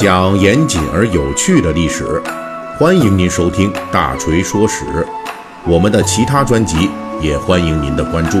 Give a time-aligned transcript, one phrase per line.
[0.00, 2.22] 讲严谨而有趣的历史，
[2.78, 4.82] 欢迎您收听《大锤说史》。
[5.66, 6.88] 我们的其他专辑
[7.20, 8.38] 也欢迎您的关注。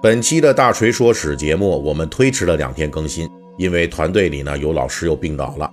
[0.00, 3.28] 本期的大锤说史节目，我们推迟了两天更新，
[3.58, 5.68] 因为团队里呢有老师又病倒了。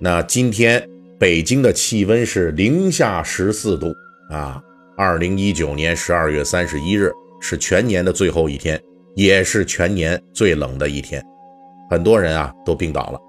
[0.00, 0.82] 那今天
[1.18, 3.94] 北京的气温是零下十四度
[4.30, 4.62] 啊！
[4.96, 8.80] 二零一九年十二月三十一日是全年的最后一天，
[9.14, 11.22] 也是全年最冷的一天，
[11.90, 13.20] 很多人啊都病倒了，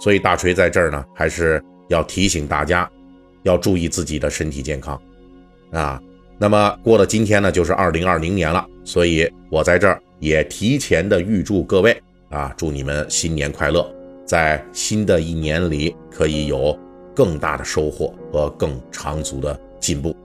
[0.00, 2.88] 所以大锤在这儿呢，还是要提醒大家，
[3.42, 5.00] 要注意自己的身体健康
[5.72, 6.00] 啊。
[6.38, 13.84] 那么过了今天呢，就是二零二零年了，所以我在这儿也提前的预祝各位啊，祝你们新年快乐，
[14.24, 16.78] 在新的一年里可以有
[17.16, 20.16] 更大的收获和更长足的进步。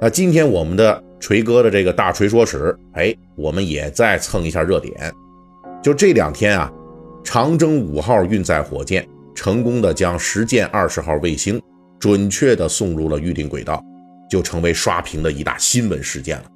[0.00, 5.12] 那今天我们的锤哥的这个大锤说史，哎，我们也再蹭一下热点。
[5.82, 6.72] 就这两天啊，
[7.24, 11.60] 长征五号运载火箭成功的将实践二十号卫星
[11.98, 13.82] 准确的送入了预定轨道。
[14.28, 16.50] 就成为刷屏的一大新闻事件了。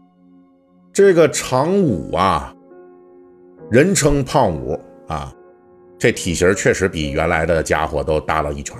[0.93, 2.53] 这个长五啊，
[3.71, 5.33] 人称胖五啊，
[5.97, 8.77] 这体型确实比原来的家伙都大了一圈。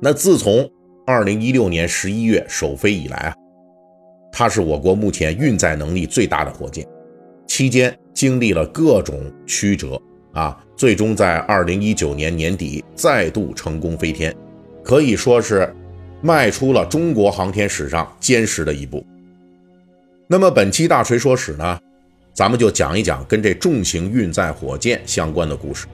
[0.00, 0.70] 那自从
[1.08, 3.34] 二零一六年十一月首飞以来啊，
[4.30, 6.86] 它是我国目前运载能力最大的火箭，
[7.46, 9.98] 期间经历了各种曲折
[10.34, 14.36] 啊，最终在二零一九年年底再度成功飞天，
[14.84, 15.74] 可以说是。
[16.20, 19.06] 迈出了中国航天史上坚实的一步。
[20.26, 21.78] 那么本期大锤说史呢，
[22.34, 25.86] 咱们就讲一讲跟这重型运载火箭相关的故事。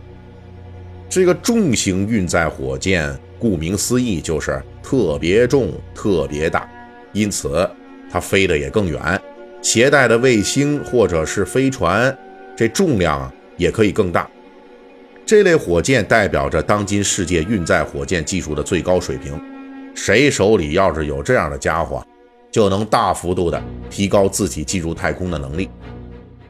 [1.10, 6.66] 这个重型运载火箭，顾名思义就是特别重、特别大，
[7.12, 7.68] 因此
[8.10, 9.20] 它飞得也更远，
[9.60, 12.16] 携带的卫星或者是飞船，
[12.56, 14.26] 这重量也可以更大。
[15.26, 19.38] 这类火箭代表着当今世界运载火箭技术的最高水平。
[19.94, 22.02] 谁手里要是有这样的家伙，
[22.50, 25.68] 就能大幅度的提高自己进入太空的能力。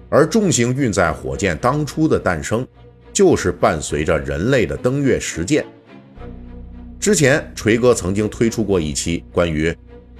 [0.08, 2.64] 而重型运载火箭当初的诞生，
[3.12, 5.66] 就是伴随着人类的登月实践。
[7.04, 9.70] 之前锤哥曾经推出过一期关于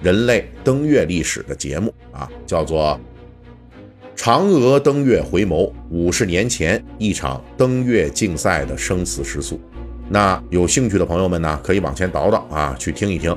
[0.03, 2.99] 人类登月历史的节目啊，叫做
[4.15, 9.55] 《嫦娥登月回眸：五十年前一场登月竞赛的生死时速》。
[10.09, 13.35] 那有兴趣的朋友们呢，可以往前倒倒啊，去听一听。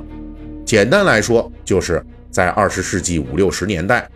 [0.66, 4.06] 简单来说，就是在二十世纪五六十年代，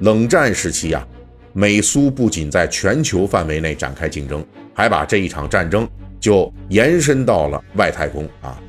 [0.00, 1.08] 冷战时期啊，
[1.54, 4.44] 美苏不仅在全球范围内展开竞争，
[4.74, 5.88] 还把这一场战争
[6.20, 8.60] 就延伸到了外太空啊。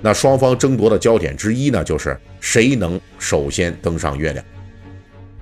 [0.00, 4.44] 那双方争夺的焦点之一呢，就是谁能首先登上月亮。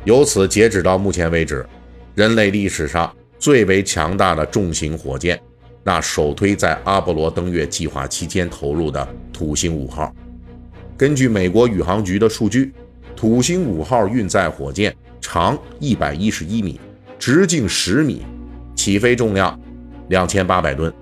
[0.05, 1.67] 由此截止到目前为止，
[2.15, 5.39] 人类历史上最为强大的重型火箭。
[5.83, 10.13] 那首推在阿波罗登月计划期间投入的土星五号，
[10.97, 12.73] 根据美国宇航局的数据，
[13.15, 16.81] 土星五号运载火箭长一百一十一米，
[17.21, 18.25] 直径十米，
[18.75, 19.57] 起飞重量
[20.09, 20.93] 两千八百吨，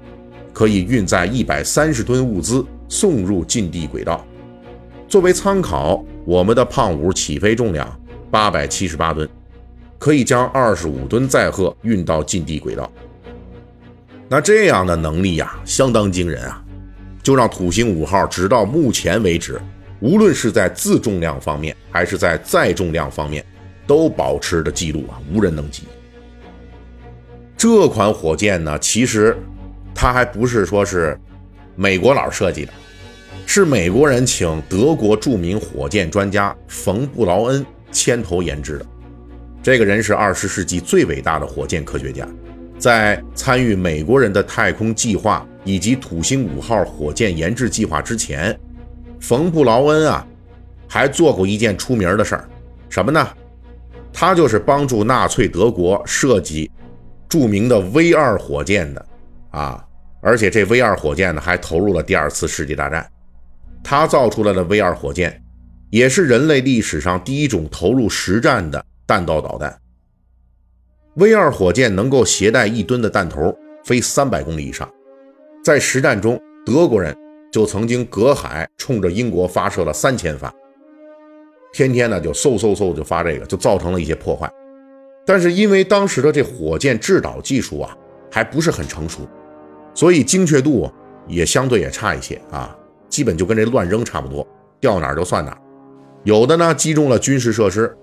[0.52, 2.62] 可以运载一百三十吨物资
[2.94, 4.24] 送入近地轨道。
[5.08, 8.00] 作为参考，我们的胖五起飞重量
[8.30, 9.28] 八百七十八吨，
[9.98, 12.88] 可以将二十五吨载荷运到近地轨道。
[14.28, 16.62] 那这样的能力呀，相当惊人啊！
[17.20, 19.60] 就让土星五号直到目前为止，
[19.98, 23.44] 无论是在自重量方面，还是在载重量方面，
[23.88, 25.82] 都保持着记录啊，无人能及。
[27.56, 29.36] 这款火箭呢，其实
[29.92, 31.18] 它还不是说是
[31.74, 32.72] 美国佬设计的，
[33.46, 38.86] 是美国人请德国著名火箭专家冯布劳恩牵头研制的。
[39.62, 42.28] 这个人是二十世纪最伟大的火箭科学家。
[42.76, 48.58] 在参与美国人的太空计划以及土星五号火箭研制计划之前，
[49.20, 50.26] 冯布劳恩啊，
[50.88, 52.48] 还做过一件出名的事儿，
[52.90, 53.26] 什么呢？
[54.12, 56.70] 他就是帮助纳粹德国设计
[57.28, 59.06] 著名的 V 二火箭的
[59.50, 59.82] 啊，
[60.20, 63.08] 而且这 V 二火箭呢，还投入了第二次世界大战。
[63.84, 65.40] 他造出来的 V 二火箭，
[65.90, 69.78] 也是人类历史上第一种投入实战的弹道导弹。
[71.16, 73.54] V 二火箭能够携带一吨的弹头
[73.84, 74.90] 飞三百公里以上，
[75.62, 77.14] 在实战中，德国人
[77.52, 80.52] 就曾经隔海冲着英国发射了三千发，
[81.72, 84.50] 天天呢就嗖嗖嗖就发这个，就造成了一些破坏。
[85.26, 87.96] 但是因为当时的这火箭制导技术啊
[88.30, 89.20] 还不是很成熟，
[89.94, 90.90] 所以精确度
[91.28, 92.76] 也相对也差一些啊，
[93.14, 94.44] 基本就跟这乱扔差不多，
[94.80, 95.58] 掉哪儿就算哪儿。
[96.24, 97.96] 有的呢击中了军事设施。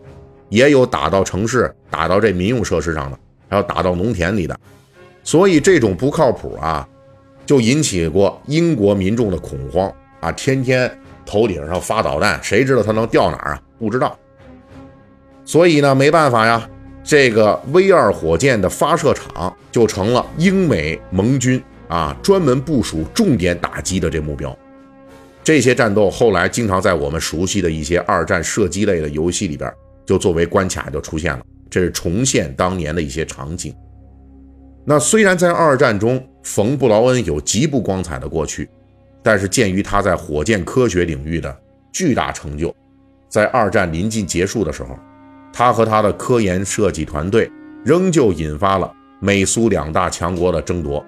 [0.47, 3.17] 也有打到城市、打到这民用设施上的，
[3.49, 4.57] 还有打到农田里的。
[5.23, 6.85] 所以这种不靠谱啊，
[7.45, 10.29] 就引起过英国民众的恐慌啊！
[10.33, 10.91] 天天
[11.25, 13.61] 头顶上发导弹，谁知道它能掉哪儿啊？
[13.79, 14.17] 不知道。
[15.45, 16.69] 所以呢，没办法呀，
[17.01, 24.53] 这个 V 二火箭的发射场就成了英美盟军啊专门部署、重点打击的这目标。
[25.43, 29.71] 这些战斗后来经常在我们熟悉的一些二战射击类的游戏里边，
[30.05, 31.43] 就作为关卡就出现了。
[31.69, 33.73] 这是重现当年的一些场景。
[34.85, 38.69] 那虽然在二战中，冯布劳恩有极不光彩的过去，
[39.23, 41.55] 但是鉴于他在火箭科学领域的
[41.91, 42.73] 巨大成就，
[43.27, 44.95] 在二战临近结束的时候，
[45.51, 47.49] 他和他的科研设计团队
[47.83, 51.03] 仍旧引发了美苏两大强国的争夺。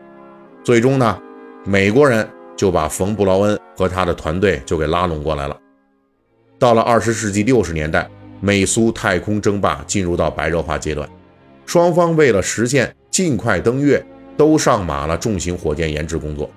[0.64, 1.20] 最终呢，
[1.66, 2.28] 美国人。
[2.56, 5.58] 就把冯布劳恩和他的团队就给拉拢过来了。
[6.60, 8.10] 到了二十世纪六十年代，
[8.40, 11.10] 美苏太空争霸进入到白热化阶段，
[11.66, 14.04] 双方为了实现尽快登月，
[14.38, 16.50] 都上马了重型火箭研制工作。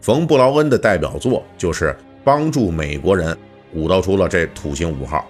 [0.00, 3.36] 冯布劳恩的代表作就是帮助美国人
[3.72, 5.26] 鼓捣出了这土星五号。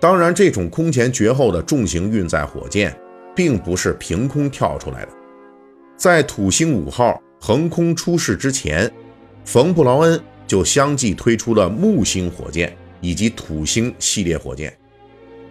[0.00, 2.96] 当然，这种空前绝后的重型运载火箭，
[3.34, 5.08] 并不是凭空跳出来的，
[5.96, 7.20] 在土星五号。
[7.40, 8.90] 横空出世之前，
[9.44, 14.76] 冯布劳恩就相继推出了木星火箭以及土星系列火箭。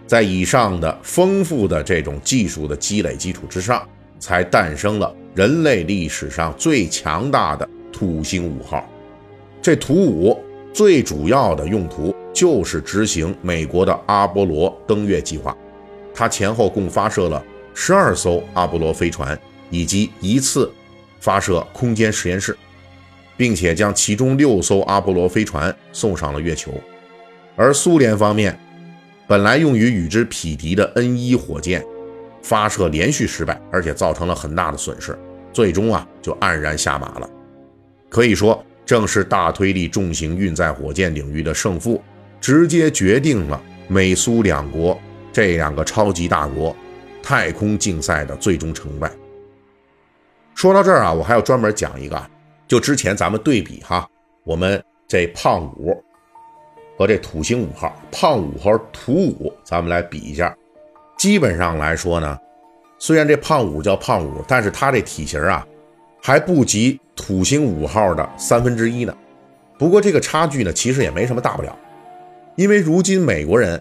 [0.06, 3.86] 在以上的丰富的这种技术的积累基础之上，
[4.18, 8.88] 才诞生了人类历史上最强大的土星五号。
[9.60, 10.38] 这土五
[10.72, 15.56] 最主要的用途就是执行美国的阿波罗登月计划，
[16.14, 17.42] 它前后共发射了
[17.74, 19.38] 十二艘阿波罗飞船
[19.70, 20.70] 以及一次。
[21.20, 22.56] 发射空间实验室，
[23.36, 26.72] 并且将其中六艘阿波罗飞船送上了月球。
[27.56, 28.58] 而苏联方面，
[29.26, 31.84] 本来用于与之匹敌的 N 一火箭
[32.42, 35.18] 发射连续失败，而且造成了很大的损失，
[35.52, 37.28] 最终啊就黯然下马了。
[38.08, 42.02] 可以说，正是大推力重型运载火箭领域的胜负，
[42.40, 44.98] 直接决定了美苏两国
[45.32, 46.74] 这两个超级大国
[47.22, 49.10] 太空竞赛的最终成败。
[50.58, 52.20] 说到这儿啊，我还要专门讲一个，
[52.66, 54.10] 就之前咱们对比哈，
[54.42, 55.96] 我们这胖五
[56.98, 60.52] 和这土星五号，胖五和土五，咱们来比一下。
[61.16, 62.36] 基本上来说呢，
[62.98, 65.64] 虽然这胖五叫胖五，但是它这体型啊，
[66.20, 69.16] 还不及土星五号的三分之一呢。
[69.78, 71.78] 不过这个差距呢，其实也没什么大不了，
[72.56, 73.80] 因为如今美国人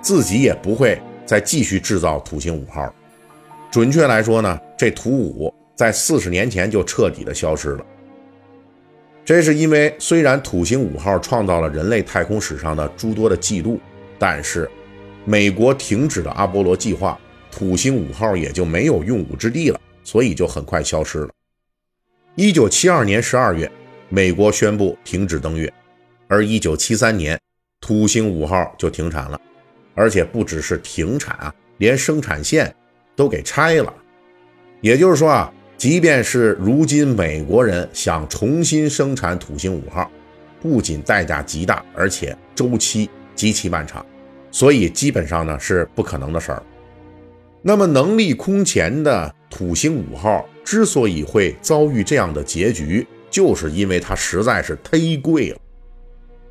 [0.00, 2.92] 自己也不会再继续制造土星五号。
[3.70, 5.54] 准确来说呢，这土五。
[5.78, 7.86] 在四十年前就彻底的消失了。
[9.24, 13.78] 这是因为，虽然土星五号创造了人类太空史上的诸多的记录，
[14.18, 14.68] 但是
[15.24, 17.16] 美国停止了阿波罗计划，
[17.52, 21.30] 土星五号也就没有用武之地了，所以就很快消失了。
[22.34, 23.70] 一九七二年十二月，
[24.08, 25.72] 美国宣布停止登月，
[26.26, 27.40] 而一九七三年，
[27.80, 29.40] 土星五号就停产了，
[29.94, 32.74] 而且不只是停产啊，连生产线
[33.14, 33.94] 都给拆了。
[34.80, 35.54] 也就是说啊。
[35.78, 40.10] 即便是如今美国人想重新生产土星五号，
[40.60, 44.04] 不仅代价极大，而且周期极其漫长，
[44.50, 46.60] 所以基本上呢是不可能的事儿。
[47.62, 55.58] 那么能力空前的土星五号之所以会遭遇这样的结局，就是因为它实在是忒贵了。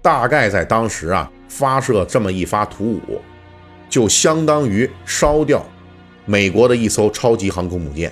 [0.01, 3.19] 大概在当时啊，发射这么一发土五，
[3.89, 5.65] 就相当于烧掉
[6.25, 8.09] 美国的一艘超级航空母舰。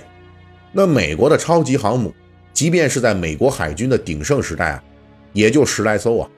[0.78, 2.14] 那美国的超级航母，
[2.52, 4.84] 即便是在美国海军的鼎盛时代啊，
[5.32, 6.28] 也就十来艘啊。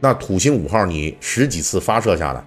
[0.00, 2.44] 那土星五号你十几次发射下来，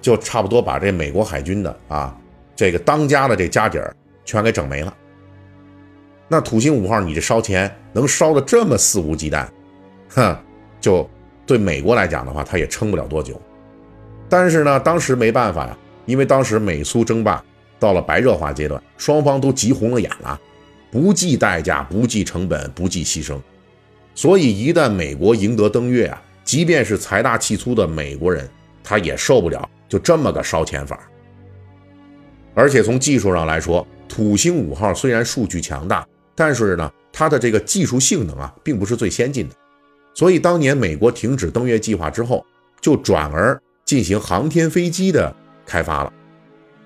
[0.00, 2.18] 就差不多把这美国海军的啊
[2.56, 3.94] 这个当家的这家底儿
[4.24, 4.92] 全给整没了。
[6.26, 9.46] 那土星五号你这烧钱能烧的这么肆无忌惮，
[10.08, 10.36] 哼，
[10.80, 11.08] 就
[11.46, 13.40] 对美国来讲的话，它也撑不了多久。
[14.28, 17.40] 但是呢，当时没办法呀，因为当时美苏争霸。
[17.82, 20.40] 到了白热化阶段，双方都急红了眼了，
[20.88, 23.36] 不计代价，不计成本，不计牺牲。
[24.14, 28.48] 所以一旦美国赢得登月啊，即便是财大气粗的美国人，
[28.84, 31.00] 他也受不了就这么个烧钱法。
[32.54, 39.54] 而且从技术上来说，土星五号虽然数据强大，但是呢，它的这个技术性能啊，并不是最先进的。
[40.14, 42.46] 所以当年美国停止登月计划之后，
[42.80, 45.34] 就转而进行航天飞机的
[45.66, 46.12] 开发了。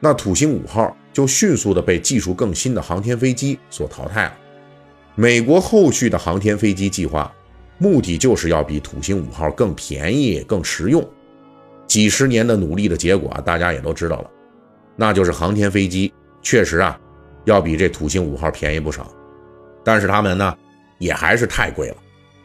[0.09, 4.39] 那土星五号就迅速的被技术更新的航天飞机所淘汰了。
[5.17, 7.35] 美国后续的航天飞机计划，
[7.77, 11.05] 目的就是要比土星五号更便宜、更实用。
[11.89, 14.31] 几十年的努力的结果啊，大家也都知道了，
[14.95, 16.97] 那就是航天飞机确实啊，
[17.45, 19.13] 要比这土星五号便宜不少，
[19.83, 20.57] 但是他们呢，
[20.99, 21.97] 也还是太贵了，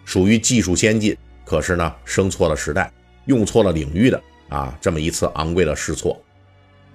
[0.04, 1.16] 属于技术先进，
[1.46, 2.92] 可是呢，生错了时代，
[3.26, 6.20] 用错了领域的啊，这么一次昂贵的试错，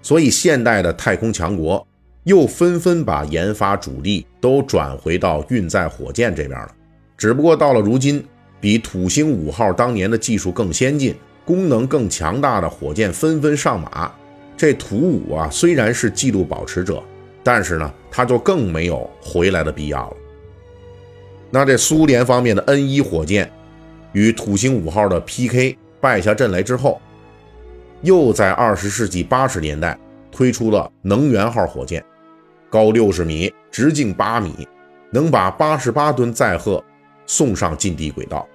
[0.06, 1.84] 所以现代的太空强国
[2.22, 6.72] 又纷纷把研发主力都转回到运载火箭这边了，
[7.18, 8.24] 只不过到了如今，
[8.60, 11.12] 比土星五号当年的技术更先进。
[11.44, 14.12] 功能更强大的火箭纷纷上马，
[14.56, 17.02] 这图五啊虽然是纪录保持者，
[17.42, 20.16] 但是呢，它就更没有回来的必要了。
[21.50, 23.50] 那这苏联方面的 N 一火箭
[24.12, 27.00] 与土星五号的 PK 败下阵来之后，
[28.06, 29.98] 又在二十世纪八十年代
[30.30, 32.02] 推出了能源号火箭，
[32.70, 34.66] 高六十米，直径八米，
[35.10, 36.82] 能把八十八吨载荷
[37.26, 38.46] 送上近地轨道。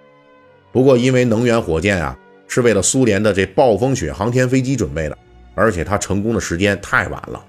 [0.72, 2.18] 不过因为能源火箭啊。
[2.54, 5.18] 是为了苏联的这暴风雪航天飞机准备的，
[5.56, 7.42] 而且它成功的时间太晚了，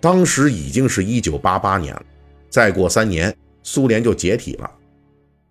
[0.00, 2.02] 当时已经是一九八八年了，
[2.48, 4.70] 再过三年苏联就解体了，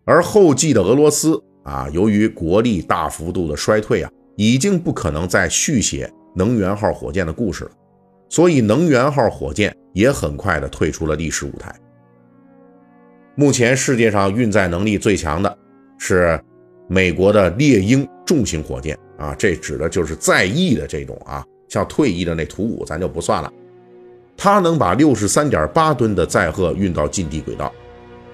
[0.05, 7.71] 而后继的俄罗斯啊，由于国力大幅度的衰退啊，已经不可能再续写能源号火箭的故事了，
[8.29, 11.73] 所以能源号火箭也很快的退出了历史舞台。
[13.35, 15.57] 目前世界上运载能力最强的
[15.97, 16.39] 是。
[16.87, 23.51] 美国的猎鹰重型火箭啊，这指的就是在役的这种啊，像退役的那图五咱就不算了。
[24.37, 27.73] 它能把六十三点八吨的载荷运到近地轨道。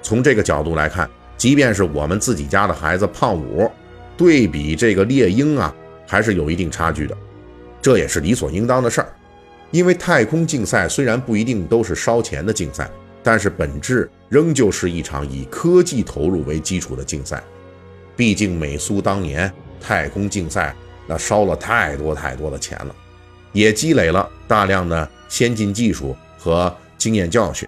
[0.02, 3.72] 从这个角度来看，即便是我们自己家的孩子胖五，
[4.18, 5.74] 对比这个猎鹰啊，
[6.12, 7.18] 还是有一定差距的。
[7.82, 9.08] 这也是理所应当的事儿，
[9.72, 12.92] 因为太空竞赛虽然不一定都是烧钱的竞赛，
[13.24, 17.42] 但是本质仍旧是一场以科技投入为基础的竞赛。
[18.18, 19.50] 毕竟美苏当年
[19.80, 20.76] 太空竞赛
[21.08, 22.94] 那烧了太多太多的钱了，
[23.54, 27.66] 也积累了大量的先进技术和经验教训，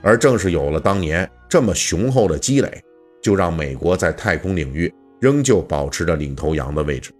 [0.00, 2.82] 而正是有了当年这么雄厚的积累，
[3.22, 7.12] 就让美国在太空领域仍旧保持着领头羊的位置。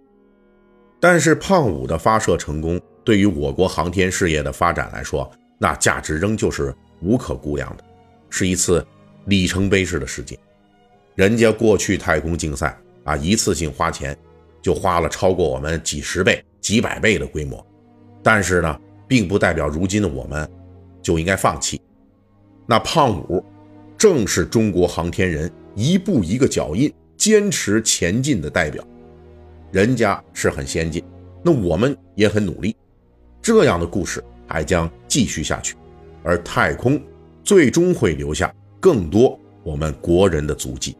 [1.03, 7.83] 但是胖五的发射成功，对于我国航天事业的发展来说，那价值仍旧是无可估量的，
[8.29, 8.87] 是一次
[9.25, 10.39] 里程碑式的事件。
[11.15, 14.17] 人家过去太空竞赛啊，一次性花钱
[14.61, 17.61] 就花了超过我们几十倍、几百倍的规模，
[18.23, 20.49] 但是呢，并不代表如今的我们
[21.01, 21.81] 就应该放弃。
[22.65, 23.43] 那胖五
[23.97, 28.81] 正是中国航天人一步一个脚印、坚持前进的代表。
[29.73, 31.03] 人家是很先进，
[31.43, 32.75] 那我们也很努力，
[33.41, 35.75] 这样的故事还将继续下去，
[36.23, 37.01] 而太空
[37.43, 40.95] 最终会留下更多我们国人的足迹。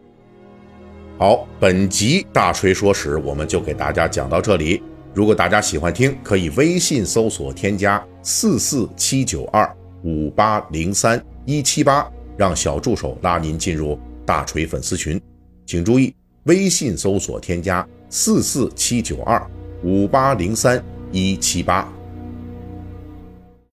[1.19, 4.81] 好，本集大锤说史我们就给大家讲到这里。
[5.13, 9.71] 如果大家喜欢听，可以微信搜索添加四四七九二
[10.03, 15.21] 五八零三一七八，让小助手拉您进入大锤粉丝群。
[15.63, 16.11] 请注意，
[16.45, 19.43] 微信搜索添加四四七九二
[19.83, 20.79] 五八零三
[21.11, 21.91] 一七八。